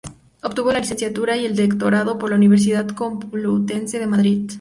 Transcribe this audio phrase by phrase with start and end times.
[0.41, 4.49] Obtuvo la licenciatura y el doctorado por la Universidad Complutense de Madrid.